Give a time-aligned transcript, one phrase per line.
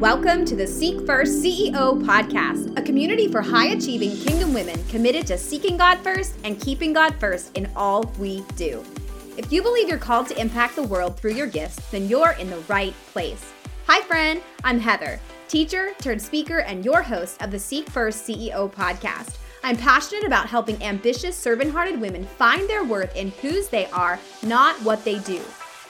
[0.00, 5.26] Welcome to the Seek First CEO podcast, a community for high achieving kingdom women committed
[5.28, 8.84] to seeking God first and keeping God first in all we do.
[9.38, 12.50] If you believe you're called to impact the world through your gifts, then you're in
[12.50, 13.42] the right place.
[13.86, 15.18] Hi, friend, I'm Heather,
[15.48, 19.38] teacher turned speaker and your host of the Seek First CEO podcast.
[19.64, 24.20] I'm passionate about helping ambitious, servant hearted women find their worth in whose they are,
[24.42, 25.40] not what they do.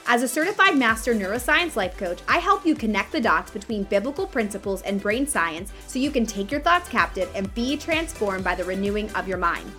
[0.09, 4.25] As a certified master neuroscience life coach, I help you connect the dots between biblical
[4.25, 8.55] principles and brain science so you can take your thoughts captive and be transformed by
[8.55, 9.69] the renewing of your mind.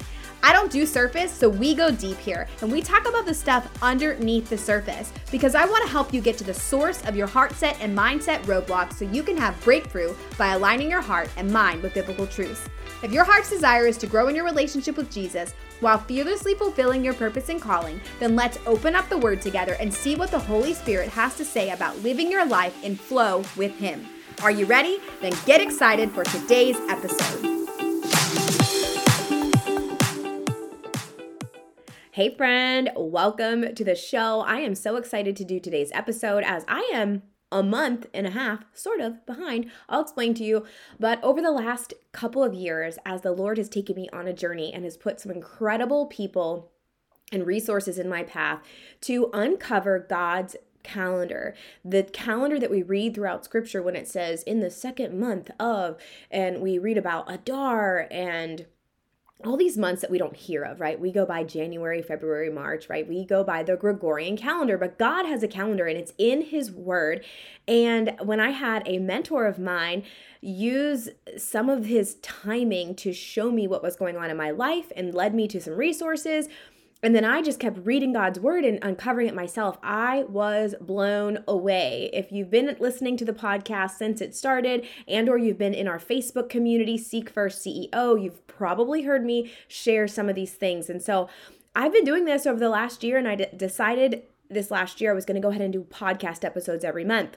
[0.43, 3.71] I don't do surface, so we go deep here and we talk about the stuff
[3.81, 7.27] underneath the surface because I want to help you get to the source of your
[7.27, 11.51] heart set and mindset roadblocks so you can have breakthrough by aligning your heart and
[11.51, 12.69] mind with biblical truths.
[13.01, 17.05] If your heart's desire is to grow in your relationship with Jesus, while fearlessly fulfilling
[17.05, 20.39] your purpose and calling, then let's open up the Word together and see what the
[20.41, 24.05] Holy Spirit has to say about living your life in flow with Him.
[24.43, 24.99] Are you ready?
[25.21, 27.45] Then get excited for today's episode.
[32.11, 34.41] Hey, friend, welcome to the show.
[34.41, 38.31] I am so excited to do today's episode as I am a month and a
[38.31, 39.71] half, sort of, behind.
[39.89, 40.67] I'll explain to you.
[41.01, 44.33] But over the last couple of years, as the Lord has taken me on a
[44.33, 46.71] journey and has put some incredible people
[47.33, 48.63] and resources in my path
[49.03, 51.55] to uncover God's calendar,
[51.85, 55.99] the calendar that we read throughout scripture when it says in the second month of,
[56.31, 58.67] and we read about Adar and
[59.45, 60.99] all these months that we don't hear of, right?
[60.99, 63.09] We go by January, February, March, right?
[63.09, 66.73] We go by the Gregorian calendar, but God has a calendar and it's in His
[66.73, 67.25] Word.
[67.69, 70.03] And when I had a mentor of mine
[70.41, 74.93] use some of his timing to show me what was going on in my life
[74.97, 76.49] and led me to some resources,
[77.03, 79.79] and then I just kept reading God's word and uncovering it myself.
[79.83, 82.11] I was blown away.
[82.13, 85.87] If you've been listening to the podcast since it started and or you've been in
[85.87, 90.91] our Facebook community Seek First CEO, you've probably heard me share some of these things.
[90.91, 91.29] And so
[91.77, 95.13] I've been doing this over the last year and I d- decided this last year
[95.13, 97.37] I was going to go ahead and do podcast episodes every month.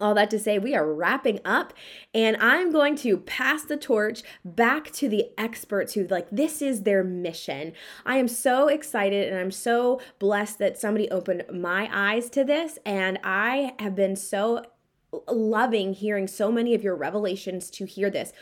[0.00, 1.72] All that to say, we are wrapping up,
[2.12, 6.82] and I'm going to pass the torch back to the experts who, like, this is
[6.82, 7.72] their mission.
[8.04, 12.78] I am so excited and I'm so blessed that somebody opened my eyes to this,
[12.84, 14.64] and I have been so
[15.28, 18.32] loving hearing so many of your revelations to hear this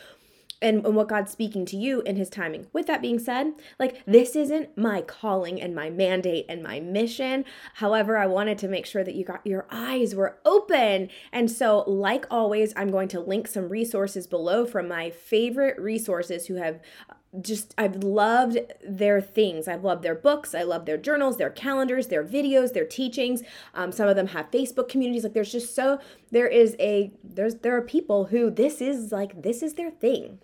[0.63, 2.67] and, and what God's speaking to you in his timing.
[2.73, 7.45] With that being said, like this isn't my calling and my mandate and my mission.
[7.75, 11.09] However, I wanted to make sure that you got your eyes were open.
[11.31, 16.47] And so, like always, I'm going to link some resources below from my favorite resources
[16.47, 16.79] who have
[17.41, 19.67] just I've loved their things.
[19.67, 20.53] I've loved their books.
[20.53, 23.41] I love their journals, their calendars, their videos, their teachings.
[23.73, 25.23] Um, some of them have Facebook communities.
[25.23, 25.99] Like there's just so
[26.31, 30.39] there is a there's there are people who this is like this is their thing.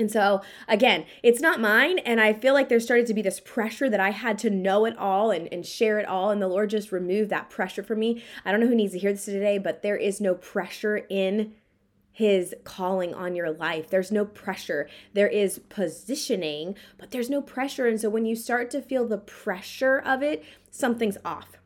[0.00, 1.98] And so, again, it's not mine.
[1.98, 4.86] And I feel like there started to be this pressure that I had to know
[4.86, 6.30] it all and, and share it all.
[6.30, 8.24] And the Lord just removed that pressure from me.
[8.42, 11.52] I don't know who needs to hear this today, but there is no pressure in
[12.12, 13.90] his calling on your life.
[13.90, 14.88] There's no pressure.
[15.12, 17.86] There is positioning, but there's no pressure.
[17.86, 21.58] And so when you start to feel the pressure of it, something's off.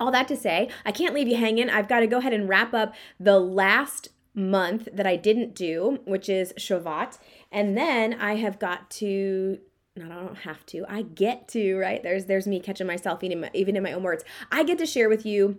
[0.00, 1.70] All that to say, I can't leave you hanging.
[1.70, 4.08] I've got to go ahead and wrap up the last
[4.40, 7.18] month that I didn't do, which is Shavat.
[7.52, 9.58] And then I have got to
[9.96, 10.84] not I don't have to.
[10.88, 12.02] I get to, right?
[12.02, 14.24] There's there's me catching myself even in my, even in my own words.
[14.50, 15.58] I get to share with you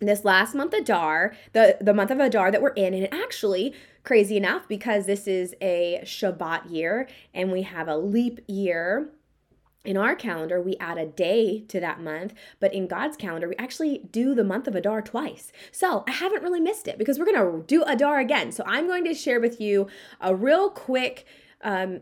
[0.00, 3.74] this last month Adar, the the month of Adar that we're in and it actually
[4.04, 9.10] crazy enough because this is a Shabbat year and we have a leap year
[9.84, 13.56] in our calendar, we add a day to that month, but in God's calendar, we
[13.56, 15.52] actually do the month of Adar twice.
[15.72, 18.52] So I haven't really missed it because we're going to do Adar again.
[18.52, 19.88] So I'm going to share with you
[20.20, 21.26] a real quick
[21.62, 22.00] um,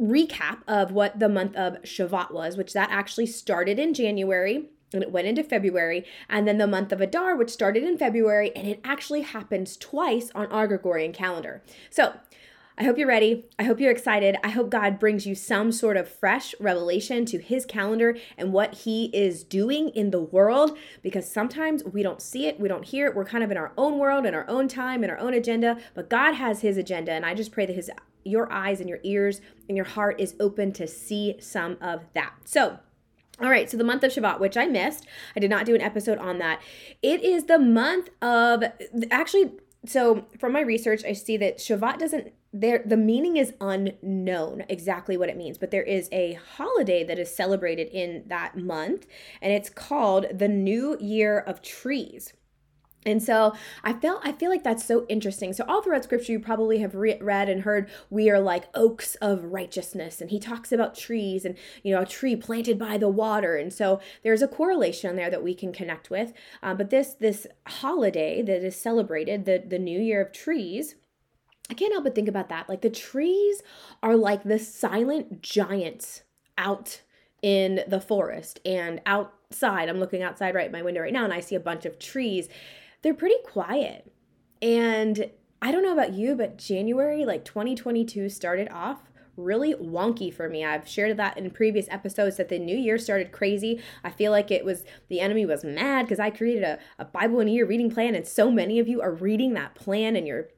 [0.00, 5.02] recap of what the month of Shavat was, which that actually started in January and
[5.02, 8.68] it went into February, and then the month of Adar, which started in February, and
[8.68, 11.62] it actually happens twice on our Gregorian calendar.
[11.90, 12.14] So
[12.78, 13.46] I hope you're ready.
[13.58, 14.36] I hope you're excited.
[14.44, 18.74] I hope God brings you some sort of fresh revelation to his calendar and what
[18.74, 23.06] he is doing in the world because sometimes we don't see it, we don't hear
[23.06, 23.16] it.
[23.16, 25.78] We're kind of in our own world, in our own time, in our own agenda,
[25.94, 27.90] but God has his agenda and I just pray that his
[28.24, 32.34] your eyes and your ears and your heart is open to see some of that.
[32.44, 32.78] So,
[33.40, 35.80] all right, so the month of Shavat, which I missed, I did not do an
[35.80, 36.60] episode on that.
[37.02, 38.64] It is the month of
[39.10, 39.52] actually
[39.86, 45.16] so from my research i see that shavat doesn't there the meaning is unknown exactly
[45.16, 49.06] what it means but there is a holiday that is celebrated in that month
[49.42, 52.32] and it's called the new year of trees
[53.06, 53.54] And so
[53.84, 55.52] I felt I feel like that's so interesting.
[55.52, 59.14] So all throughout scripture you probably have re- read and heard we are like oaks
[59.16, 63.08] of righteousness and he talks about trees and you know a tree planted by the
[63.08, 66.32] water and so there's a correlation there that we can connect with.
[66.62, 70.96] Uh, but this this holiday that is celebrated the the new year of trees
[71.68, 72.68] I can't help but think about that.
[72.68, 73.62] Like the trees
[74.02, 76.22] are like the silent giants
[76.56, 77.02] out
[77.42, 79.88] in the forest and outside.
[79.88, 82.48] I'm looking outside right my window right now and I see a bunch of trees.
[83.02, 84.10] They're pretty quiet.
[84.62, 85.30] And
[85.60, 89.00] I don't know about you, but January like 2022 started off
[89.36, 90.64] really wonky for me.
[90.64, 93.80] I've shared that in previous episodes that the new year started crazy.
[94.02, 97.40] I feel like it was the enemy was mad because I created a, a Bible
[97.40, 100.26] in a year reading plan, and so many of you are reading that plan and
[100.26, 100.48] you're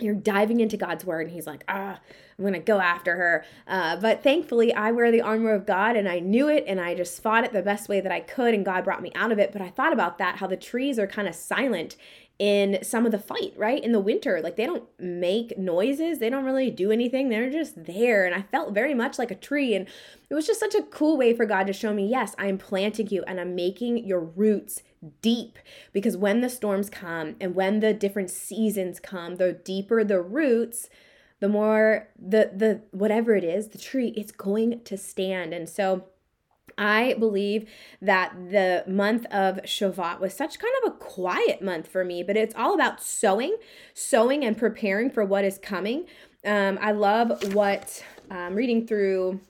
[0.00, 2.00] you're diving into God's word, and he's like, ah,
[2.36, 3.44] I'm gonna go after her.
[3.68, 6.94] Uh, but thankfully, I wear the armor of God, and I knew it, and I
[6.94, 9.38] just fought it the best way that I could, and God brought me out of
[9.38, 9.52] it.
[9.52, 11.96] But I thought about that, how the trees are kind of silent
[12.38, 13.82] in some of the fight, right?
[13.82, 17.84] In the winter, like they don't make noises, they don't really do anything, they're just
[17.84, 18.26] there.
[18.26, 19.74] And I felt very much like a tree.
[19.74, 19.86] And
[20.28, 22.58] it was just such a cool way for God to show me, yes, I am
[22.58, 24.82] planting you and I'm making your roots
[25.22, 25.58] deep
[25.92, 30.88] because when the storms come and when the different seasons come, the deeper the roots,
[31.40, 35.52] the more the the whatever it is, the tree, it's going to stand.
[35.52, 36.06] And so
[36.78, 37.68] I believe
[38.02, 42.36] that the month of Shavuot was such kind of a quiet month for me, but
[42.36, 43.56] it's all about sowing,
[43.92, 46.06] sowing and preparing for what is coming.
[46.44, 49.40] Um, I love what I'm um, reading through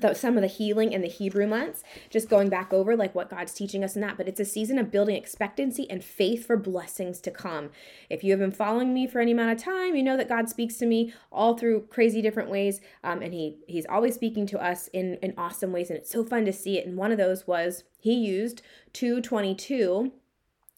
[0.00, 3.30] the, some of the healing in the Hebrew months, just going back over like what
[3.30, 4.16] God's teaching us in that.
[4.16, 7.70] But it's a season of building expectancy and faith for blessings to come.
[8.08, 10.48] If you have been following me for any amount of time, you know that God
[10.48, 14.62] speaks to me all through crazy different ways, um, and He He's always speaking to
[14.62, 16.86] us in in awesome ways, and it's so fun to see it.
[16.86, 18.62] And one of those was He used
[18.92, 20.12] two twenty two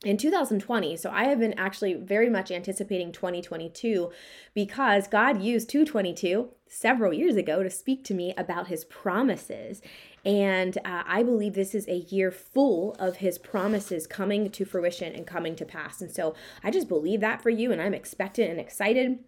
[0.05, 0.97] in 2020.
[0.97, 4.11] So I have been actually very much anticipating 2022
[4.55, 9.83] because God used 222 several years ago to speak to me about his promises.
[10.25, 15.15] And uh, I believe this is a year full of his promises coming to fruition
[15.15, 16.01] and coming to pass.
[16.01, 19.19] And so I just believe that for you, and I'm expectant and excited.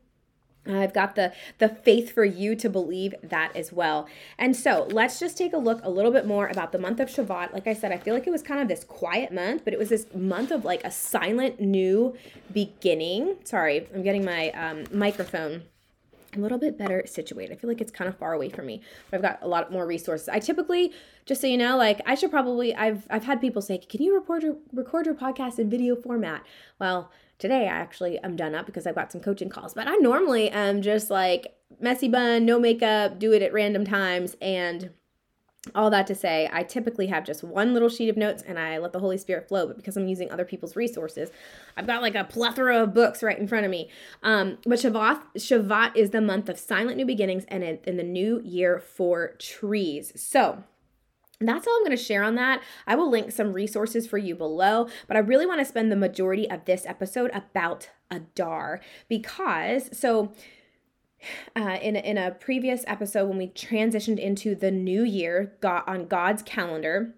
[0.67, 4.09] I've got the the faith for you to believe that as well.
[4.39, 7.09] And so let's just take a look a little bit more about the month of
[7.09, 7.53] Shavuot.
[7.53, 9.79] Like I said, I feel like it was kind of this quiet month, but it
[9.79, 12.17] was this month of like a silent new
[12.53, 13.37] beginning.
[13.45, 15.63] Sorry, I'm getting my um, microphone
[16.35, 17.53] a little bit better situated.
[17.53, 18.81] I feel like it's kind of far away from me,
[19.11, 20.29] but I've got a lot more resources.
[20.29, 20.93] I typically,
[21.27, 24.15] just so you know, like I should probably I've I've had people say, "Can you
[24.15, 26.43] record your record your podcast in video format?"
[26.79, 27.11] Well,
[27.43, 30.49] today I actually am done up because I've got some coaching calls, but I normally
[30.49, 34.91] am just like messy bun, no makeup, do it at random times and
[35.75, 38.79] all that to say, I typically have just one little sheet of notes and I
[38.79, 39.67] let the Holy Spirit flow.
[39.67, 41.31] But because I'm using other people's resources,
[41.77, 43.89] I've got like a plethora of books right in front of me.
[44.23, 48.41] Um, but Shavuot, Shavuot is the month of silent new beginnings and in the new
[48.45, 50.13] year for trees.
[50.17, 50.65] So
[51.49, 52.63] that's all I'm going to share on that.
[52.87, 55.97] I will link some resources for you below, but I really want to spend the
[55.97, 60.33] majority of this episode about Adar because so
[61.57, 65.85] uh, in, a, in a previous episode when we transitioned into the new year God,
[65.87, 67.15] on God's calendar.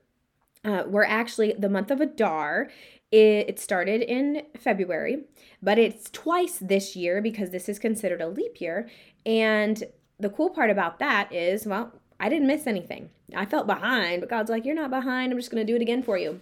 [0.65, 2.71] Uh, we're actually the month of Adar.
[3.13, 5.25] It, it started in February,
[5.63, 8.89] but it's twice this year because this is considered a leap year.
[9.27, 9.85] And
[10.19, 13.11] the cool part about that is, well, I didn't miss anything.
[13.35, 15.33] I felt behind, but God's like, You're not behind.
[15.33, 16.41] I'm just going to do it again for you.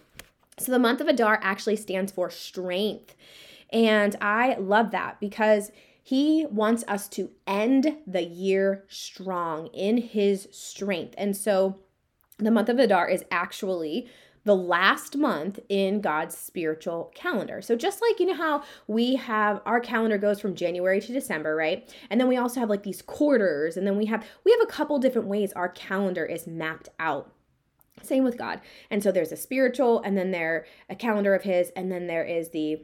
[0.59, 3.15] So the month of Adar actually stands for strength.
[3.73, 10.49] And I love that because he wants us to end the year strong in his
[10.51, 11.15] strength.
[11.17, 11.79] And so
[12.39, 14.09] the month of Adar is actually
[14.45, 17.63] the last month in God's spiritual calendar.
[17.63, 21.55] So just like you know how we have our calendar goes from January to December,
[21.55, 21.93] right?
[22.11, 24.73] And then we also have like these quarters and then we have we have a
[24.73, 27.33] couple different ways our calendar is mapped out.
[28.03, 28.61] Same with God.
[28.91, 32.25] And so there's a spiritual and then there a calendar of his and then there
[32.25, 32.83] is the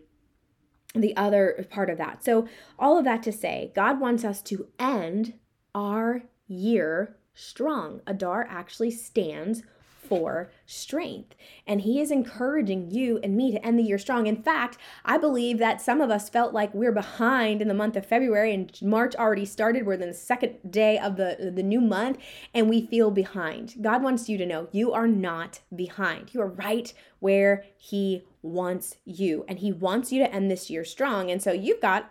[0.94, 2.24] the other part of that.
[2.24, 2.48] So,
[2.78, 5.34] all of that to say, God wants us to end
[5.74, 8.00] our year strong.
[8.06, 9.62] Adar actually stands
[10.08, 11.34] for strength.
[11.66, 14.26] And he is encouraging you and me to end the year strong.
[14.26, 17.96] In fact, I believe that some of us felt like we're behind in the month
[17.96, 19.86] of February and March already started.
[19.86, 22.18] We're in the second day of the, the new month
[22.54, 23.76] and we feel behind.
[23.80, 26.34] God wants you to know you are not behind.
[26.34, 29.44] You are right where he wants you.
[29.48, 31.30] And he wants you to end this year strong.
[31.30, 32.10] And so you've got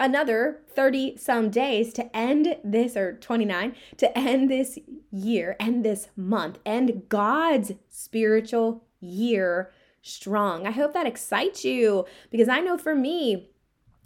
[0.00, 4.78] another 30 some days to end this, or 29, to end this
[5.10, 10.66] year, end this month, end God's spiritual year strong.
[10.66, 13.50] I hope that excites you because I know for me,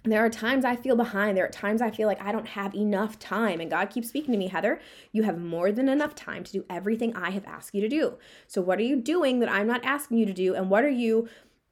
[0.05, 1.37] there are times I feel behind.
[1.37, 3.61] There are times I feel like I don't have enough time.
[3.61, 4.81] And God keeps speaking to me, Heather,
[5.13, 8.19] you have more than enough time to do everything I have asked you to do.
[8.49, 10.55] So, what are you doing that I'm not asking you to do?
[10.55, 11.29] And what are you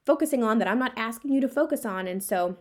[0.07, 2.07] focusing on that I'm not asking you to focus on?
[2.07, 2.57] And so,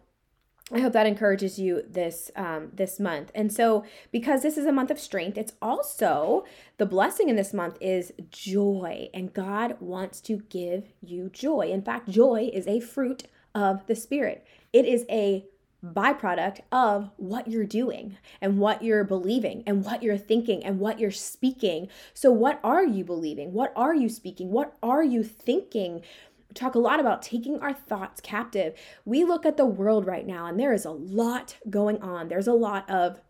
[0.71, 3.31] I hope that encourages you this um, this month.
[3.33, 6.45] And so, because this is a month of strength, it's also
[6.77, 11.69] the blessing in this month is joy, and God wants to give you joy.
[11.71, 13.23] In fact, joy is a fruit
[13.55, 14.45] of the Spirit.
[14.71, 15.45] It is a
[15.83, 20.99] byproduct of what you're doing and what you're believing and what you're thinking and what
[20.99, 21.88] you're speaking.
[22.13, 23.53] So, what are you believing?
[23.53, 24.51] What are you speaking?
[24.51, 26.01] What are you thinking?
[26.53, 28.74] Talk a lot about taking our thoughts captive.
[29.06, 32.27] We look at the world right now and there is a lot going on.
[32.27, 33.22] There's a lot of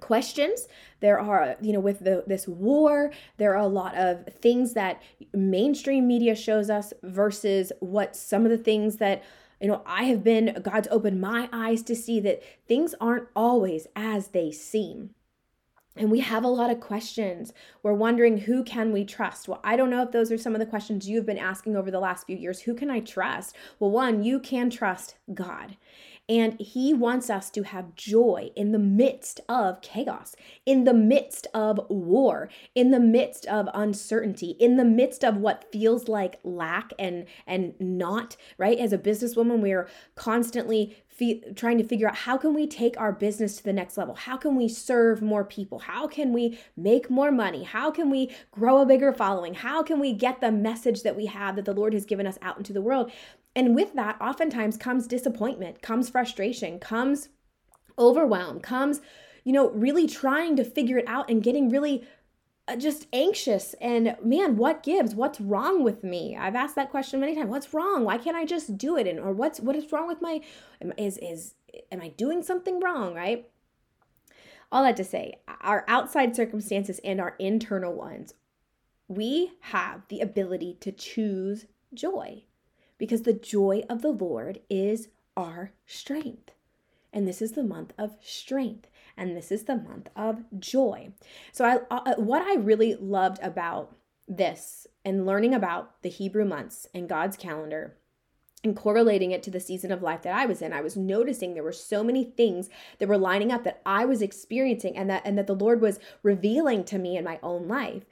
[0.00, 0.66] questions
[0.98, 5.00] there are you know with the this war there are a lot of things that
[5.32, 9.22] mainstream media shows us versus what some of the things that
[9.64, 13.86] you know, I have been, God's opened my eyes to see that things aren't always
[13.96, 15.14] as they seem.
[15.96, 17.52] And we have a lot of questions.
[17.82, 19.46] We're wondering who can we trust?
[19.46, 21.90] Well, I don't know if those are some of the questions you've been asking over
[21.90, 22.60] the last few years.
[22.60, 23.54] Who can I trust?
[23.78, 25.76] Well, one, you can trust God.
[26.26, 30.34] And he wants us to have joy in the midst of chaos,
[30.64, 35.70] in the midst of war, in the midst of uncertainty, in the midst of what
[35.70, 38.78] feels like lack and and not, right?
[38.78, 40.96] As a businesswoman, we are constantly
[41.54, 44.14] trying to figure out how can we take our business to the next level?
[44.14, 45.78] How can we serve more people?
[45.78, 47.62] How can we make more money?
[47.62, 49.54] How can we grow a bigger following?
[49.54, 52.38] How can we get the message that we have that the lord has given us
[52.42, 53.12] out into the world?
[53.54, 57.28] And with that, oftentimes comes disappointment, comes frustration, comes
[57.96, 59.00] overwhelm, comes,
[59.44, 62.04] you know, really trying to figure it out and getting really
[62.66, 65.14] Uh, just anxious and man what gives?
[65.14, 66.34] What's wrong with me?
[66.36, 67.50] I've asked that question many times.
[67.50, 68.04] What's wrong?
[68.04, 69.06] Why can't i just do it?
[69.06, 70.40] And or what's what is wrong with my
[70.96, 71.54] is is
[71.92, 73.48] am i doing something wrong right?
[74.72, 78.32] All that to say our outside circumstances and our internal ones
[79.08, 82.44] we have the ability to choose joy
[82.98, 86.52] because the joy of the Lord is our strength.
[87.12, 91.10] And this is the month of strength, and this is the month of joy.
[91.52, 96.86] So, I, uh, what I really loved about this and learning about the Hebrew months
[96.94, 97.96] and God's calendar
[98.64, 101.52] and correlating it to the season of life that I was in, I was noticing
[101.52, 105.22] there were so many things that were lining up that I was experiencing and that
[105.24, 108.04] and that the Lord was revealing to me in my own life.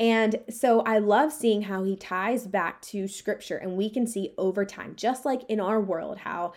[0.00, 4.32] And so I love seeing how he ties back to scripture and we can see
[4.38, 6.52] over time, just like in our world, how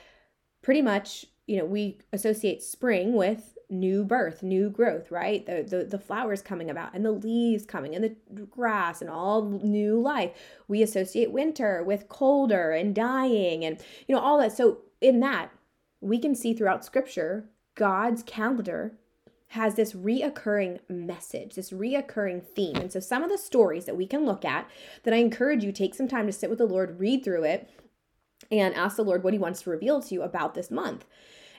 [0.61, 5.45] pretty much, you know, we associate spring with new birth, new growth, right?
[5.45, 9.43] The, the the flowers coming about and the leaves coming and the grass and all
[9.43, 10.31] new life.
[10.67, 14.55] We associate winter with colder and dying and you know all that.
[14.55, 15.51] So in that,
[16.01, 18.93] we can see throughout scripture God's calendar
[19.49, 22.77] has this reoccurring message, this reoccurring theme.
[22.77, 24.69] And so some of the stories that we can look at
[25.03, 27.69] that I encourage you take some time to sit with the Lord, read through it,
[28.49, 31.05] and ask the Lord what he wants to reveal to you about this month.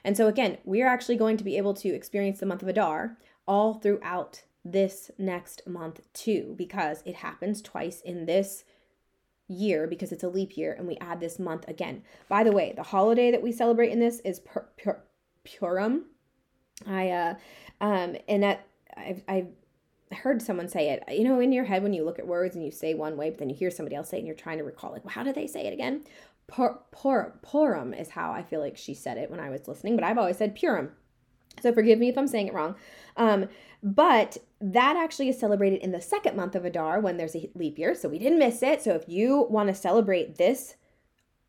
[0.03, 2.67] And so again, we are actually going to be able to experience the month of
[2.67, 3.17] Adar
[3.47, 8.63] all throughout this next month too because it happens twice in this
[9.47, 12.03] year because it's a leap year and we add this month again.
[12.29, 15.03] By the way, the holiday that we celebrate in this is Pur- Pur-
[15.43, 16.05] Purim.
[16.87, 17.35] I uh
[17.81, 19.47] um, and that I've, I've
[20.13, 22.63] heard someone say it, you know, in your head when you look at words and
[22.63, 24.57] you say one way, but then you hear somebody else say it and you're trying
[24.59, 26.03] to recall, like, well, how did they say it again?
[26.47, 29.95] Por, por, Purim is how I feel like she said it when I was listening,
[29.95, 30.91] but I've always said Purim.
[31.61, 32.75] So forgive me if I'm saying it wrong.
[33.15, 33.47] Um,
[33.81, 37.77] but that actually is celebrated in the second month of Adar when there's a leap
[37.77, 37.93] year.
[37.95, 38.81] So we didn't miss it.
[38.81, 40.75] So if you want to celebrate this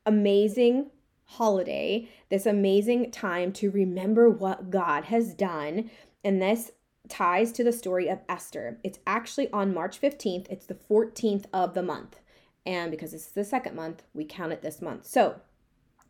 [0.06, 0.90] amazing
[1.24, 5.90] holiday, this amazing time to remember what God has done,
[6.22, 6.72] and this
[7.08, 8.78] ties to the story of Esther.
[8.82, 12.20] It's actually on March 15th, it's the 14th of the month.
[12.66, 15.06] And because this is the second month, we count it this month.
[15.06, 15.40] So,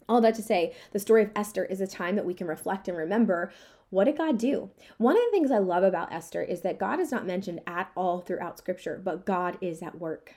[0.08, 2.88] all that to say, the story of Esther is a time that we can reflect
[2.88, 3.50] and remember
[3.94, 4.70] what did God do?
[4.98, 7.92] One of the things I love about Esther is that God is not mentioned at
[7.94, 10.34] all throughout scripture, but God is at work.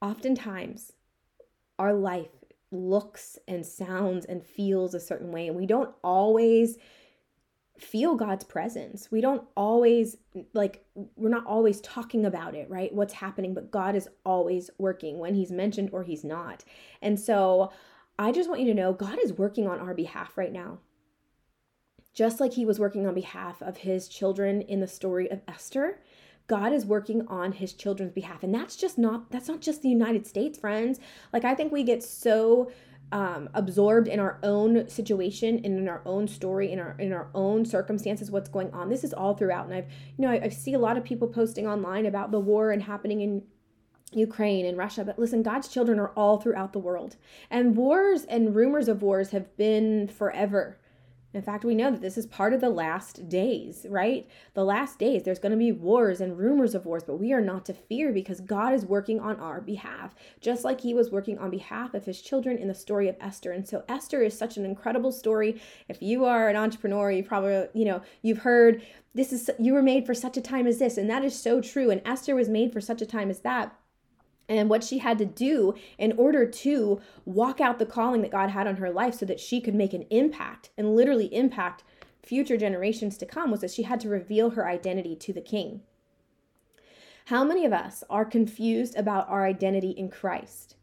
[0.00, 0.92] Oftentimes,
[1.78, 2.30] our life
[2.72, 6.78] looks and sounds and feels a certain way, and we don't always
[7.80, 9.10] feel God's presence.
[9.10, 10.16] We don't always
[10.52, 10.84] like
[11.16, 12.94] we're not always talking about it, right?
[12.94, 16.64] What's happening, but God is always working when he's mentioned or he's not.
[17.00, 17.72] And so
[18.18, 20.78] I just want you to know God is working on our behalf right now.
[22.12, 26.00] Just like he was working on behalf of his children in the story of Esther,
[26.46, 28.42] God is working on his children's behalf.
[28.42, 31.00] And that's just not that's not just the United States, friends.
[31.32, 32.70] Like I think we get so
[33.12, 37.28] um, absorbed in our own situation and in our own story in our in our
[37.34, 40.48] own circumstances what's going on this is all throughout and i've you know I, I
[40.48, 43.42] see a lot of people posting online about the war and happening in
[44.12, 47.16] Ukraine and Russia, but listen, God's children are all throughout the world.
[47.48, 50.79] And wars and rumors of wars have been forever.
[51.32, 54.28] In fact, we know that this is part of the last days, right?
[54.54, 57.40] The last days, there's going to be wars and rumors of wars, but we are
[57.40, 61.38] not to fear because God is working on our behalf, just like He was working
[61.38, 63.52] on behalf of His children in the story of Esther.
[63.52, 65.60] And so, Esther is such an incredible story.
[65.88, 68.82] If you are an entrepreneur, you probably, you know, you've heard
[69.14, 70.96] this is, you were made for such a time as this.
[70.96, 71.90] And that is so true.
[71.90, 73.76] And Esther was made for such a time as that
[74.50, 78.50] and what she had to do in order to walk out the calling that God
[78.50, 81.84] had on her life so that she could make an impact and literally impact
[82.22, 85.82] future generations to come was that she had to reveal her identity to the king.
[87.26, 90.74] How many of us are confused about our identity in Christ?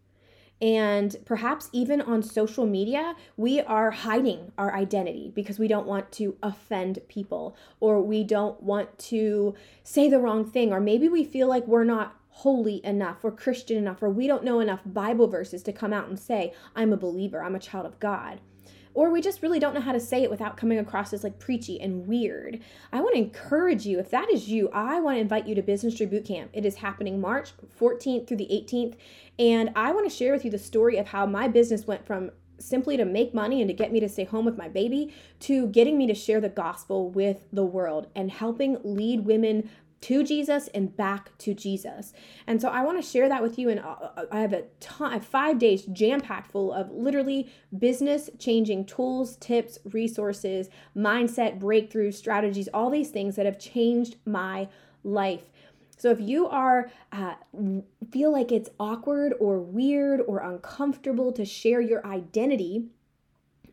[0.62, 6.12] And perhaps even on social media, we are hiding our identity because we don't want
[6.14, 11.24] to offend people or we don't want to say the wrong thing, or maybe we
[11.24, 15.28] feel like we're not holy enough or Christian enough or we don't know enough Bible
[15.28, 18.42] verses to come out and say, I'm a believer, I'm a child of God.
[18.94, 21.40] Or we just really don't know how to say it without coming across as like
[21.40, 22.60] preachy and weird.
[22.94, 25.64] I want to encourage you, if that is you, I want to invite you to
[25.64, 26.50] Business Tree Bootcamp.
[26.54, 28.96] It is happening March 14th through the 18th.
[29.40, 32.30] And I want to share with you the story of how my business went from
[32.60, 35.68] simply to make money and to get me to stay home with my baby to
[35.68, 39.70] getting me to share the gospel with the world and helping lead women
[40.02, 42.14] to Jesus and back to Jesus.
[42.46, 43.70] And so I want to share that with you.
[43.70, 48.30] And uh, uh, I have a ton, five days jam packed full of literally business
[48.38, 54.68] changing tools, tips, resources, mindset, breakthrough strategies, all these things that have changed my
[55.04, 55.50] life.
[55.98, 57.34] So if you are uh,
[58.12, 62.86] feel like it's awkward or weird or uncomfortable to share your identity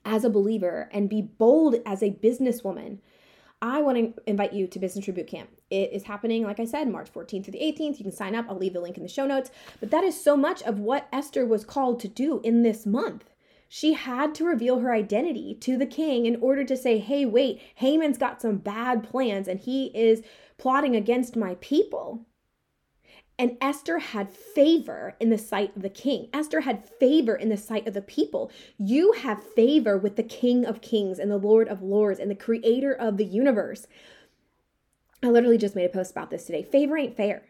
[0.07, 2.98] as a believer and be bold as a businesswoman,
[3.64, 5.46] I want to invite you to Business Tree Bootcamp.
[5.70, 7.98] It is happening, like I said, March 14th through the 18th.
[7.98, 8.44] You can sign up.
[8.46, 9.50] I'll leave the link in the show notes.
[9.81, 13.24] But that is so much of what Esther was called to do in this month.
[13.66, 17.59] She had to reveal her identity to the king in order to say, hey, wait,
[17.77, 20.22] Haman's got some bad plans and he is
[20.59, 22.27] plotting against my people.
[23.37, 26.29] And Esther had favor in the sight of the king.
[26.33, 28.51] Esther had favor in the sight of the people.
[28.79, 32.37] You have favor with the King of Kings and the Lord of Lords and the
[32.37, 33.88] creator of the universe.
[35.20, 36.62] I literally just made a post about this today.
[36.62, 37.42] Favor ain't fair.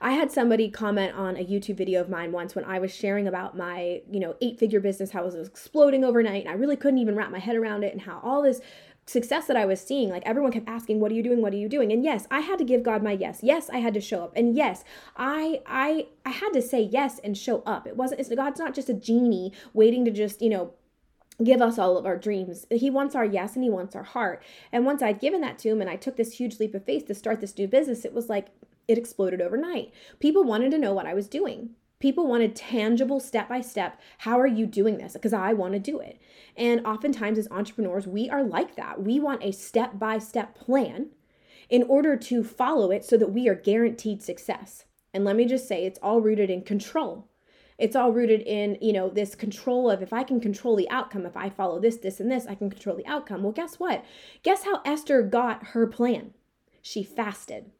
[0.00, 3.26] I had somebody comment on a YouTube video of mine once when I was sharing
[3.26, 6.98] about my, you know, eight-figure business, how it was exploding overnight, and I really couldn't
[6.98, 8.60] even wrap my head around it, and how all this
[9.06, 11.42] success that I was seeing, like everyone kept asking, "What are you doing?
[11.42, 13.40] What are you doing?" And yes, I had to give God my yes.
[13.42, 14.84] Yes, I had to show up, and yes,
[15.16, 17.86] I I I had to say yes and show up.
[17.86, 18.20] It wasn't.
[18.20, 20.72] It's, God's not just a genie waiting to just you know
[21.42, 22.66] give us all of our dreams.
[22.70, 24.42] He wants our yes and he wants our heart.
[24.70, 27.06] And once I'd given that to him and I took this huge leap of faith
[27.06, 28.48] to start this new business, it was like
[28.88, 29.92] it exploded overnight.
[30.20, 31.70] People wanted to know what I was doing.
[32.02, 34.00] People wanted tangible step by step.
[34.18, 35.12] How are you doing this?
[35.12, 36.20] Because I want to do it.
[36.56, 39.00] And oftentimes, as entrepreneurs, we are like that.
[39.00, 41.10] We want a step by step plan
[41.70, 44.84] in order to follow it so that we are guaranteed success.
[45.14, 47.28] And let me just say, it's all rooted in control.
[47.78, 51.24] It's all rooted in, you know, this control of if I can control the outcome,
[51.24, 53.44] if I follow this, this, and this, I can control the outcome.
[53.44, 54.04] Well, guess what?
[54.42, 56.34] Guess how Esther got her plan?
[56.82, 57.70] She fasted.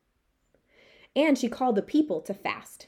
[1.17, 2.87] And she called the people to fast.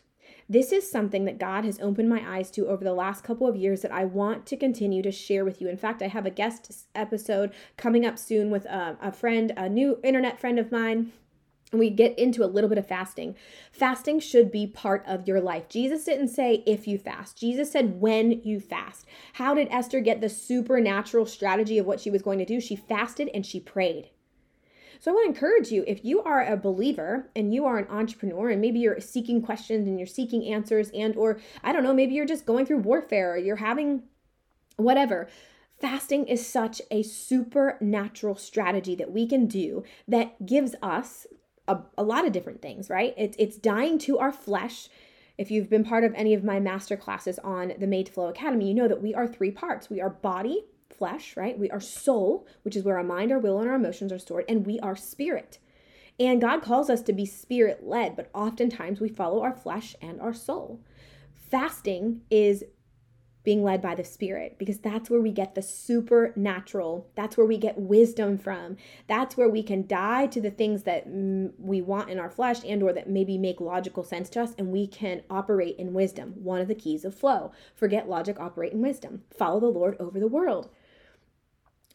[0.49, 3.57] This is something that God has opened my eyes to over the last couple of
[3.57, 5.69] years that I want to continue to share with you.
[5.69, 9.53] In fact, I have a guest episode coming up soon with a, uh, a friend,
[9.57, 11.13] a new internet friend of mine
[11.75, 13.35] and we get into a little bit of fasting.
[13.73, 15.69] Fasting should be part of your life.
[15.69, 19.07] Jesus didn't say if you fast, Jesus said when you fast.
[19.33, 22.61] How did Esther get the supernatural strategy of what she was going to do?
[22.61, 24.11] She fasted and she prayed.
[25.01, 27.87] So I want to encourage you if you are a believer and you are an
[27.89, 31.95] entrepreneur and maybe you're seeking questions and you're seeking answers and or I don't know,
[31.95, 34.05] maybe you're just going through warfare or you're having
[34.77, 35.29] whatever.
[35.81, 41.27] Fasting is such a supernatural strategy that we can do that gives us
[41.67, 43.15] a, a lot of different things, right?
[43.17, 44.89] It's it's dying to our flesh.
[45.37, 48.29] If you've been part of any of my master classes on the Made to Flow
[48.29, 49.91] Academy, you know that we are three parts.
[49.91, 51.59] We are body, flesh, right?
[51.59, 54.44] We are soul, which is where our mind, our will, and our emotions are stored,
[54.49, 55.59] and we are spirit.
[56.18, 60.20] And God calls us to be spirit led, but oftentimes we follow our flesh and
[60.20, 60.81] our soul.
[61.35, 62.64] Fasting is
[63.45, 67.07] being led by the Spirit because that's where we get the supernatural.
[67.15, 68.79] That's where we get wisdom from.
[69.07, 72.83] That's where we can die to the things that we want in our flesh and
[72.83, 76.33] or that maybe make logical sense to us and we can operate in wisdom.
[76.37, 77.53] One of the keys of flow.
[77.75, 79.23] Forget logic, operate in wisdom.
[79.37, 80.71] Follow the Lord over the world.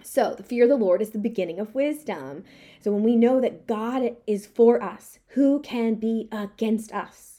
[0.01, 2.45] So, the fear of the Lord is the beginning of wisdom.
[2.79, 7.38] So, when we know that God is for us, who can be against us?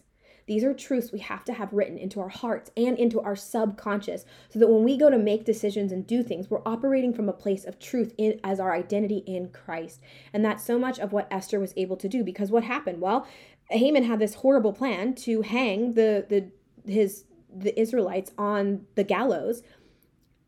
[0.51, 4.25] These are truths we have to have written into our hearts and into our subconscious
[4.49, 7.33] so that when we go to make decisions and do things, we're operating from a
[7.33, 10.01] place of truth in, as our identity in Christ.
[10.33, 13.01] And that's so much of what Esther was able to do because what happened?
[13.01, 13.29] Well,
[13.71, 16.51] Haman had this horrible plan to hang the the
[16.85, 19.63] his the Israelites on the gallows.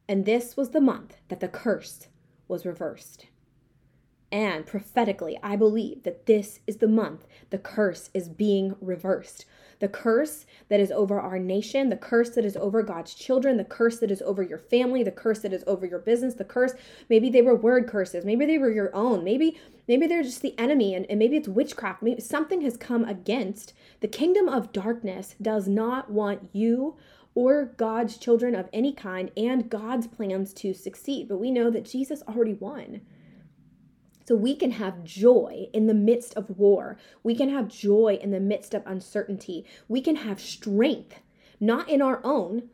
[0.09, 2.09] And this was the month that the curse
[2.49, 3.27] was reversed.
[4.33, 9.45] And prophetically, I believe that this is the month the curse is being reversed
[9.83, 13.65] the curse that is over our nation, the curse that is over God's children, the
[13.65, 16.73] curse that is over your family, the curse that is over your business, the curse,
[17.11, 20.57] maybe they were word curses, maybe they were your own, maybe maybe they're just the
[20.57, 22.01] enemy and, and maybe it's witchcraft.
[22.01, 26.97] Maybe something has come against the kingdom of darkness does not want you
[27.35, 31.27] or God's children of any kind and God's plans to succeed.
[31.27, 33.01] But we know that Jesus already won.
[34.33, 36.97] So we can have joy in the midst of war.
[37.23, 39.67] We can have joy in the midst of uncertainty.
[39.89, 41.21] We can have strength,
[41.61, 42.71] not in our own,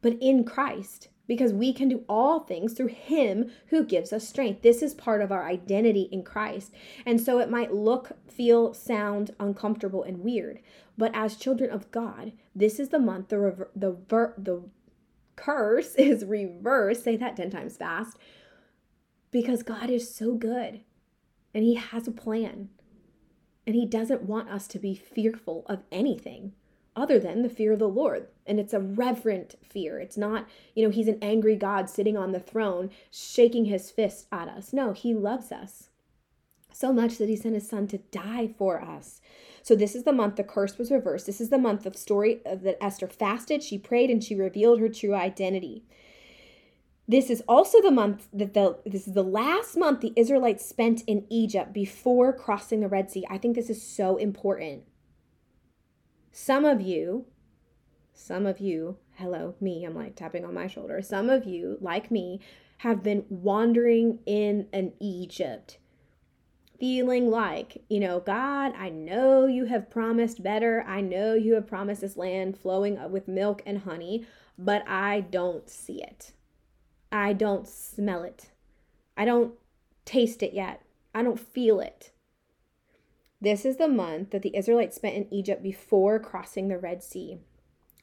[0.00, 4.62] but in Christ, because we can do all things through Him who gives us strength.
[4.62, 6.72] This is part of our identity in Christ.
[7.04, 10.60] And so it might look, feel, sound uncomfortable and weird,
[10.96, 14.62] but as children of God, this is the month the rever- the ver- the
[15.36, 17.04] curse is reversed.
[17.04, 18.16] Say that 10 times fast.
[19.30, 20.80] Because God is so good
[21.54, 22.68] and He has a plan.
[23.66, 26.52] And He doesn't want us to be fearful of anything
[26.94, 28.28] other than the fear of the Lord.
[28.46, 29.98] And it's a reverent fear.
[29.98, 34.26] It's not, you know, He's an angry God sitting on the throne, shaking His fist
[34.32, 34.72] at us.
[34.72, 35.88] No, He loves us
[36.72, 39.20] so much that He sent His Son to die for us.
[39.62, 41.26] So this is the month the curse was reversed.
[41.26, 44.88] This is the month of story that Esther fasted, she prayed, and she revealed her
[44.88, 45.84] true identity.
[47.12, 51.02] This is also the month that the this is the last month the Israelites spent
[51.06, 53.26] in Egypt before crossing the Red Sea.
[53.28, 54.84] I think this is so important.
[56.30, 57.26] Some of you,
[58.14, 61.02] some of you, hello, me, I'm like tapping on my shoulder.
[61.02, 62.40] Some of you, like me,
[62.78, 65.76] have been wandering in an Egypt
[66.80, 70.82] feeling like, you know, God, I know you have promised better.
[70.88, 74.24] I know you have promised this land flowing with milk and honey,
[74.56, 76.32] but I don't see it.
[77.12, 78.50] I don't smell it.
[79.16, 79.52] I don't
[80.06, 80.82] taste it yet.
[81.14, 82.10] I don't feel it.
[83.40, 87.38] This is the month that the Israelites spent in Egypt before crossing the Red Sea.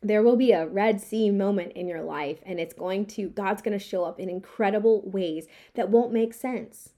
[0.01, 3.61] There will be a Red Sea moment in your life, and it's going to, God's
[3.61, 6.89] going to show up in incredible ways that won't make sense.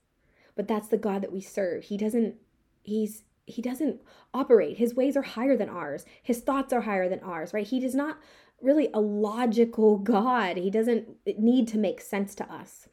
[0.55, 1.85] But that's the God that we serve.
[1.85, 2.35] He doesn't,
[2.83, 4.01] he's, he doesn't
[4.33, 4.77] operate.
[4.77, 6.05] His ways are higher than ours.
[6.21, 7.65] His thoughts are higher than ours, right?
[7.65, 8.17] He does not
[8.63, 10.57] really a logical God.
[10.57, 12.87] He doesn't need to make sense to us.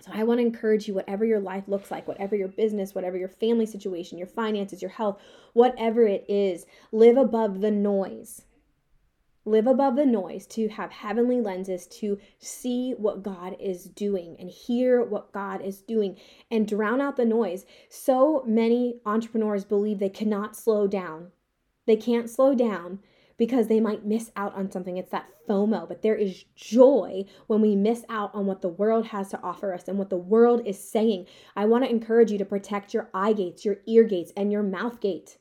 [0.00, 3.16] So I want to encourage you, whatever your life looks like, whatever your business, whatever
[3.16, 5.20] your family situation, your finances, your health,
[5.54, 8.42] whatever it is, live above the noise.
[9.44, 14.50] Live above the noise to have heavenly lenses to see what God is doing and
[14.50, 16.16] hear what God is doing
[16.50, 17.64] and drown out the noise.
[17.88, 21.32] So many entrepreneurs believe they cannot slow down.
[21.86, 23.00] They can't slow down
[23.38, 24.98] because they might miss out on something.
[24.98, 29.06] It's that FOMO, but there is joy when we miss out on what the world
[29.06, 31.26] has to offer us and what the world is saying.
[31.56, 34.64] I want to encourage you to protect your eye gates, your ear gates, and your
[34.64, 35.38] mouth gate.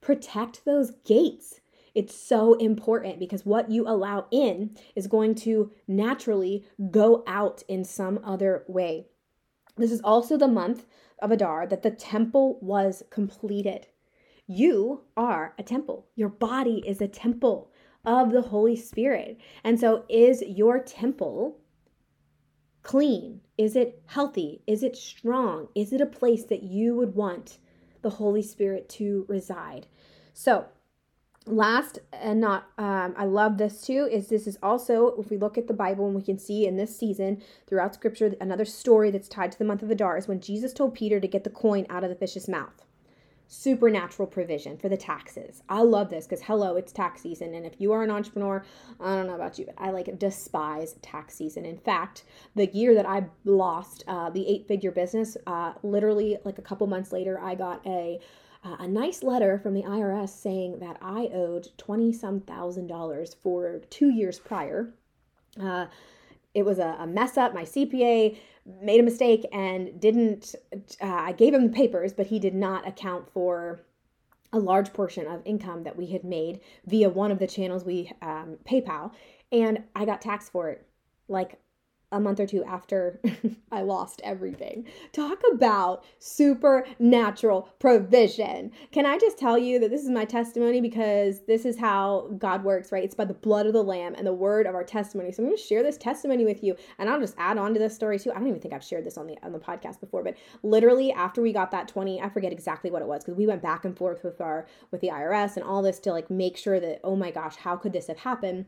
[0.00, 1.60] Protect those gates.
[1.94, 7.84] It's so important because what you allow in is going to naturally go out in
[7.84, 9.06] some other way.
[9.78, 10.84] This is also the month
[11.20, 13.86] of Adar that the temple was completed.
[14.46, 16.06] You are a temple.
[16.14, 17.70] Your body is a temple
[18.04, 19.38] of the Holy Spirit.
[19.64, 21.58] And so, is your temple
[22.82, 23.40] clean?
[23.58, 24.62] Is it healthy?
[24.66, 25.68] Is it strong?
[25.74, 27.58] Is it a place that you would want
[28.02, 29.88] the Holy Spirit to reside?
[30.32, 30.66] So,
[31.46, 35.56] last and not um, i love this too is this is also if we look
[35.56, 39.28] at the bible and we can see in this season throughout scripture another story that's
[39.28, 41.86] tied to the month of adar is when jesus told peter to get the coin
[41.88, 42.85] out of the fish's mouth
[43.48, 45.62] supernatural provision for the taxes.
[45.68, 47.54] I love this because hello, it's tax season.
[47.54, 48.64] And if you are an entrepreneur,
[49.00, 51.64] I don't know about you, but I like despise tax season.
[51.64, 56.58] In fact, the year that I lost uh, the eight figure business, uh, literally like
[56.58, 58.20] a couple months later, I got a
[58.64, 63.36] uh, a nice letter from the IRS saying that I owed 20 some thousand dollars
[63.42, 64.92] for two years prior
[65.60, 65.86] Uh,
[66.52, 67.52] it was a, a, mess up.
[67.54, 68.38] My CPA
[68.80, 70.54] made a mistake and didn't,
[71.00, 73.80] uh, I gave him the papers, but he did not account for
[74.52, 78.10] a large portion of income that we had made via one of the channels we
[78.22, 79.12] um, PayPal.
[79.52, 80.86] And I got taxed for it
[81.28, 81.58] like
[82.12, 83.20] a month or two after
[83.72, 84.86] I lost everything.
[85.12, 88.70] Talk about supernatural provision.
[88.92, 92.62] Can I just tell you that this is my testimony because this is how God
[92.62, 93.02] works, right?
[93.02, 95.32] It's by the blood of the Lamb and the word of our testimony.
[95.32, 97.80] So I'm going to share this testimony with you, and I'll just add on to
[97.80, 98.30] this story too.
[98.30, 101.12] I don't even think I've shared this on the on the podcast before, but literally
[101.12, 103.84] after we got that 20, I forget exactly what it was because we went back
[103.84, 107.00] and forth with our with the IRS and all this to like make sure that
[107.02, 108.66] oh my gosh, how could this have happened?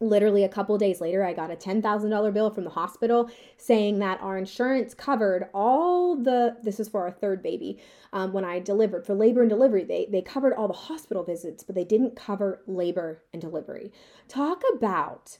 [0.00, 4.20] Literally a couple days later i got a $10000 bill from the hospital saying that
[4.20, 7.78] our insurance covered all the this is for our third baby.
[8.12, 11.62] Um, when i delivered for labor and delivery they, they covered all the hospital visits
[11.62, 13.92] but they didn't cover labor and delivery.
[14.28, 15.38] Talk about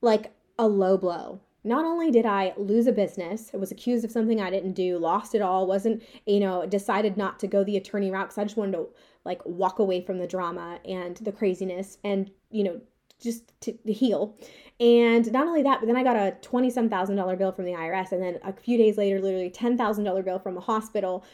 [0.00, 1.40] like a low blow.
[1.64, 4.98] Not only did I lose a business, I was accused of something I didn't do,
[4.98, 8.44] lost it all, wasn't, you know, decided not to go the attorney route because I
[8.44, 8.88] just wanted to
[9.24, 12.80] like walk away from the drama and the craziness and, you know,
[13.22, 14.36] just to, to heal.
[14.80, 17.64] And not only that, but then I got a twenty some thousand dollar bill from
[17.66, 20.60] the IRS, and then a few days later, literally ten thousand dollar bill from a
[20.60, 21.24] hospital.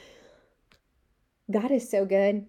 [1.51, 2.47] God is so good.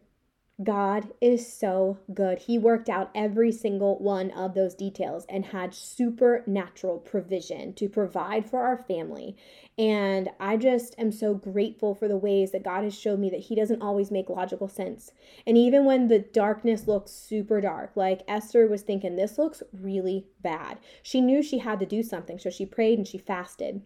[0.62, 2.40] God is so good.
[2.40, 8.50] He worked out every single one of those details and had supernatural provision to provide
[8.50, 9.38] for our family.
[9.78, 13.40] And I just am so grateful for the ways that God has showed me that
[13.40, 15.12] He doesn't always make logical sense.
[15.48, 20.28] And even when the darkness looks super dark, like Esther was thinking, this looks really
[20.42, 22.38] bad, she knew she had to do something.
[22.38, 23.82] So she prayed and she fasted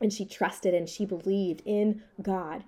[0.00, 2.64] and she trusted and she believed in God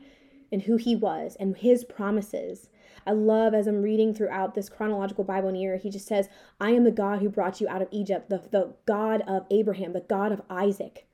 [0.52, 2.68] and who He was and His promises.
[3.06, 6.28] I love as I'm reading throughout this chronological Bible year, he just says,
[6.60, 9.92] I am the God who brought you out of Egypt, the, the God of Abraham,
[9.92, 11.06] the God of Isaac.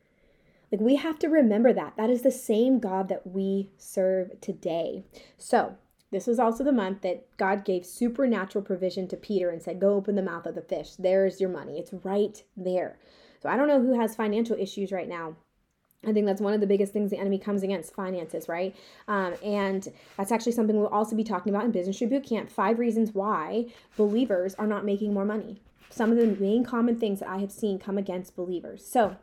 [0.71, 1.97] Like we have to remember that.
[1.97, 5.05] That is the same God that we serve today.
[5.37, 5.77] So,
[6.11, 9.95] this was also the month that God gave supernatural provision to Peter and said, Go
[9.95, 10.93] open the mouth of the fish.
[10.99, 11.79] There's your money.
[11.79, 12.99] It's right there.
[13.43, 15.37] So, I don't know who has financial issues right now.
[16.07, 18.75] I think that's one of the biggest things the enemy comes against finances, right?
[19.09, 22.51] Um, and that's actually something we'll also be talking about in Business Tree Boot Camp.
[22.51, 25.61] Five reasons why believers are not making more money.
[25.91, 28.87] Some of the main common things that I have seen come against believers.
[28.87, 29.17] So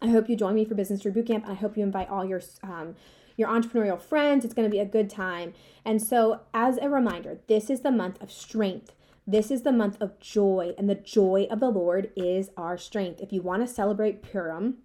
[0.00, 1.44] I hope you join me for Business Tree Boot Camp.
[1.44, 2.96] And I hope you invite all your um,
[3.36, 4.44] your entrepreneurial friends.
[4.44, 5.52] It's going to be a good time.
[5.84, 8.92] And so, as a reminder, this is the month of strength.
[9.26, 13.20] This is the month of joy, and the joy of the Lord is our strength.
[13.20, 14.78] If you want to celebrate Purim,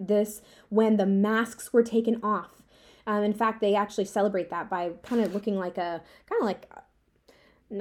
[0.00, 2.62] this when the masks were taken off.
[3.06, 6.46] Um, in fact, they actually celebrate that by kind of looking like a kind of
[6.46, 6.70] like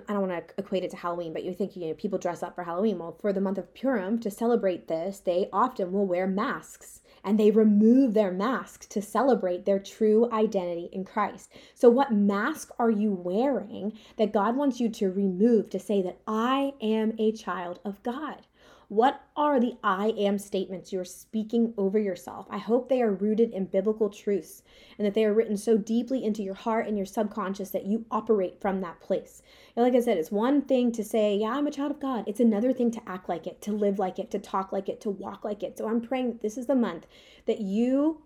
[0.07, 2.43] I don't want to equate it to Halloween, but you think you know people dress
[2.43, 2.99] up for Halloween.
[2.99, 7.39] Well, for the month of Purim to celebrate this, they often will wear masks and
[7.39, 11.51] they remove their masks to celebrate their true identity in Christ.
[11.73, 16.19] So, what mask are you wearing that God wants you to remove to say that
[16.27, 18.46] I am a child of God?
[18.89, 22.47] What are the I am statements you're speaking over yourself?
[22.49, 24.63] I hope they are rooted in biblical truths
[24.97, 28.05] and that they are written so deeply into your heart and your subconscious that you
[28.09, 29.41] operate from that place.
[29.75, 32.23] And like I said, it's one thing to say, Yeah, I'm a child of God.
[32.27, 35.01] It's another thing to act like it, to live like it, to talk like it,
[35.01, 35.77] to walk like it.
[35.77, 37.07] So I'm praying that this is the month
[37.45, 38.21] that you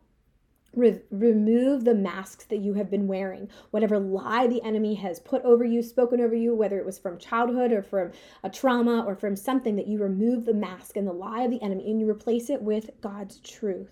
[0.74, 3.50] Re- remove the masks that you have been wearing.
[3.72, 7.18] Whatever lie the enemy has put over you, spoken over you, whether it was from
[7.18, 8.12] childhood or from
[8.44, 11.62] a trauma or from something, that you remove the mask and the lie of the
[11.62, 13.92] enemy and you replace it with God's truth.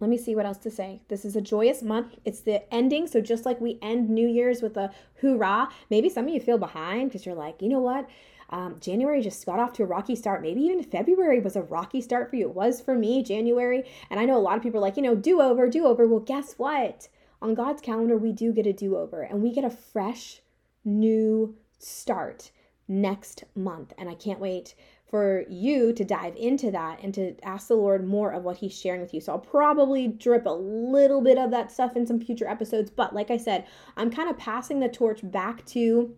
[0.00, 1.02] Let me see what else to say.
[1.08, 2.14] This is a joyous month.
[2.24, 3.08] It's the ending.
[3.08, 6.58] So, just like we end New Year's with a hoorah, maybe some of you feel
[6.58, 8.08] behind because you're like, you know what?
[8.50, 10.42] Um, January just got off to a rocky start.
[10.42, 12.48] Maybe even February was a rocky start for you.
[12.48, 13.84] It was for me, January.
[14.10, 16.06] And I know a lot of people are like, you know, do over, do over.
[16.06, 17.08] Well, guess what?
[17.40, 20.40] On God's calendar, we do get a do over and we get a fresh
[20.84, 22.50] new start
[22.88, 23.92] next month.
[23.98, 24.74] And I can't wait
[25.10, 28.78] for you to dive into that and to ask the Lord more of what He's
[28.78, 29.20] sharing with you.
[29.20, 32.90] So I'll probably drip a little bit of that stuff in some future episodes.
[32.90, 36.14] But like I said, I'm kind of passing the torch back to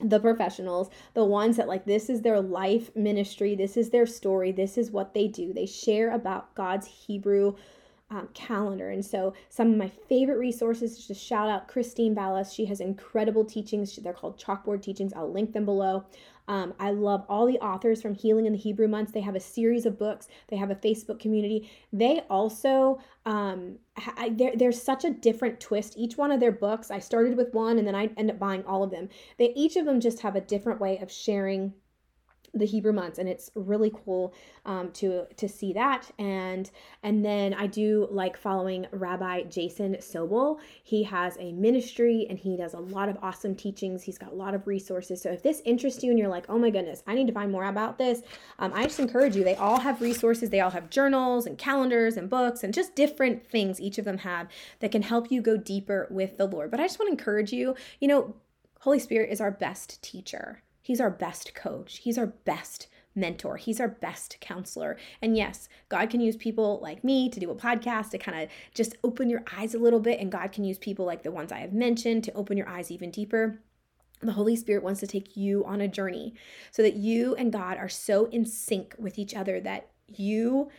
[0.00, 4.52] the professionals, the ones that like this is their life ministry, this is their story,
[4.52, 5.52] this is what they do.
[5.52, 7.56] They share about God's Hebrew
[8.10, 8.90] um, calendar.
[8.90, 12.54] And so, some of my favorite resources just shout out Christine Ballas.
[12.54, 13.96] She has incredible teachings.
[13.96, 15.12] They're called chalkboard teachings.
[15.14, 16.04] I'll link them below.
[16.48, 19.12] Um, I love all the authors from Healing in the Hebrew Months.
[19.12, 21.70] They have a series of books, they have a Facebook community.
[21.92, 23.78] They also, um,
[24.30, 25.94] there's such a different twist.
[25.96, 28.64] Each one of their books, I started with one and then I end up buying
[28.64, 29.08] all of them.
[29.38, 31.72] They each of them just have a different way of sharing
[32.58, 36.10] the Hebrew months, and it's really cool um, to to see that.
[36.18, 36.70] And
[37.02, 40.58] and then I do like following Rabbi Jason Sobel.
[40.82, 44.02] He has a ministry and he does a lot of awesome teachings.
[44.02, 45.20] He's got a lot of resources.
[45.20, 47.50] So if this interests you and you're like, oh my goodness, I need to find
[47.50, 48.22] more about this,
[48.58, 49.44] um, I just encourage you.
[49.44, 50.50] They all have resources.
[50.50, 54.18] They all have journals and calendars and books and just different things each of them
[54.18, 54.48] have
[54.80, 56.70] that can help you go deeper with the Lord.
[56.70, 57.74] But I just want to encourage you.
[58.00, 58.34] You know,
[58.80, 60.62] Holy Spirit is our best teacher.
[60.86, 61.96] He's our best coach.
[62.04, 63.56] He's our best mentor.
[63.56, 64.96] He's our best counselor.
[65.20, 68.48] And yes, God can use people like me to do a podcast to kind of
[68.72, 70.20] just open your eyes a little bit.
[70.20, 72.92] And God can use people like the ones I have mentioned to open your eyes
[72.92, 73.58] even deeper.
[74.20, 76.34] The Holy Spirit wants to take you on a journey
[76.70, 80.70] so that you and God are so in sync with each other that you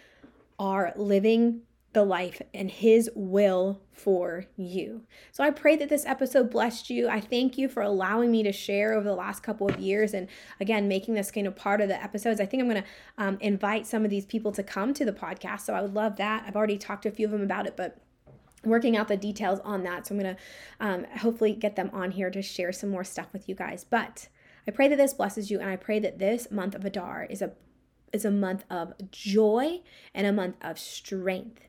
[0.57, 1.63] are living
[1.97, 5.01] the life and His will for you.
[5.31, 7.09] So I pray that this episode blessed you.
[7.09, 10.27] I thank you for allowing me to share over the last couple of years and
[10.59, 12.39] again, making this kind of part of the episodes.
[12.39, 15.11] I think I'm going to um, invite some of these people to come to the
[15.11, 15.61] podcast.
[15.61, 16.43] So I would love that.
[16.45, 17.97] I've already talked to a few of them about it, but
[18.63, 20.05] working out the details on that.
[20.05, 20.41] So I'm going to
[20.79, 23.83] um, hopefully get them on here to share some more stuff with you guys.
[23.83, 24.27] But
[24.67, 27.41] I pray that this blesses you, and I pray that this month of Adar is
[27.41, 27.53] a
[28.13, 29.81] is a month of joy
[30.13, 31.66] and a month of strength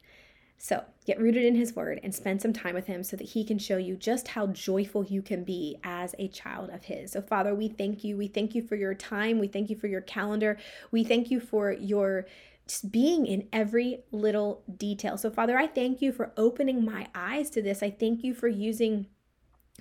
[0.58, 3.44] so get rooted in His Word and spend some time with Him so that He
[3.44, 7.12] can show you just how joyful you can be as a child of His.
[7.12, 8.16] So, Father, we thank you.
[8.16, 9.38] We thank you for your time.
[9.38, 10.58] We thank you for your calendar.
[10.90, 12.26] We thank you for your
[12.66, 15.16] just being in every little detail.
[15.16, 17.82] So, Father, I thank you for opening my eyes to this.
[17.82, 19.06] I thank you for using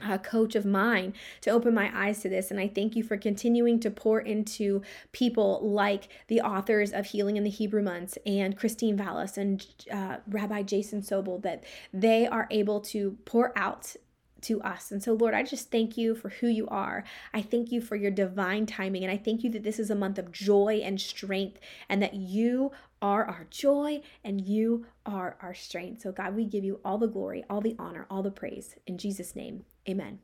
[0.02, 2.52] a coach of mine to open my eyes to this.
[2.52, 4.82] And I thank you for continuing to pour into
[5.12, 10.18] people like the authors of Healing in the Hebrew Months and Christine Vallas and uh,
[10.28, 13.96] Rabbi Jason Sobel, that they are able to pour out
[14.42, 14.92] to us.
[14.92, 17.04] And so, Lord, I just thank you for who you are.
[17.34, 19.04] I thank you for your divine timing.
[19.04, 22.14] And I thank you that this is a month of joy and strength and that
[22.14, 26.02] you are our joy and you are our strength.
[26.02, 28.76] So, God, we give you all the glory, all the honor, all the praise.
[28.86, 30.20] In Jesus' name, Amen.